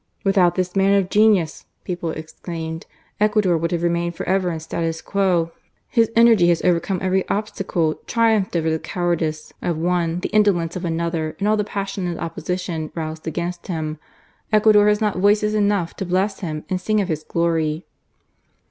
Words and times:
"Without 0.23 0.55
this 0.55 0.75
man 0.75 0.95
of 0.97 1.11
genius," 1.11 1.67
people 1.83 2.09
exclaimed," 2.09 2.87
Ecuador 3.21 3.55
would 3.55 3.69
have 3.71 3.83
remained 3.83 4.15
for 4.15 4.27
ever 4.27 4.49
in 4.51 4.59
statu 4.59 4.91
quo. 5.05 5.51
His 5.89 6.09
energy 6.15 6.47
has 6.47 6.63
overcome 6.63 6.97
every 7.03 7.23
obstacle, 7.29 7.93
triumphed 8.07 8.55
over 8.55 8.67
the 8.71 8.79
cowardice 8.79 9.53
of 9.61 9.77
one, 9.77 10.21
the 10.21 10.29
indolence 10.29 10.75
of 10.75 10.85
another, 10.85 11.35
and 11.37 11.47
all 11.47 11.55
the 11.55 11.63
passionate 11.63 12.17
opposition 12.17 12.91
roused 12.95 13.27
against 13.27 13.67
him. 13.67 13.99
Ecuador 14.51 14.87
has 14.87 15.01
not 15.01 15.19
voices 15.19 15.53
enough 15.53 15.95
to 15.97 16.05
bless 16.07 16.39
him 16.39 16.63
and 16.67 16.81
sing 16.81 16.99
of 16.99 17.07
his 17.07 17.21
glory." 17.23 17.85